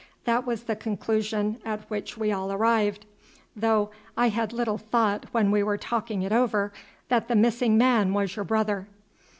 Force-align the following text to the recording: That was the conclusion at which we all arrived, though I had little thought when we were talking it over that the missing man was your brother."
That 0.25 0.47
was 0.47 0.63
the 0.63 0.75
conclusion 0.75 1.57
at 1.63 1.87
which 1.87 2.17
we 2.17 2.31
all 2.31 2.51
arrived, 2.51 3.05
though 3.55 3.91
I 4.17 4.29
had 4.29 4.51
little 4.51 4.79
thought 4.79 5.27
when 5.31 5.51
we 5.51 5.61
were 5.61 5.77
talking 5.77 6.23
it 6.23 6.31
over 6.31 6.73
that 7.09 7.27
the 7.27 7.35
missing 7.35 7.77
man 7.77 8.11
was 8.11 8.35
your 8.35 8.43
brother." 8.45 8.87